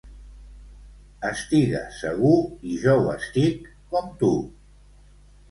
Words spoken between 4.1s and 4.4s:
tu.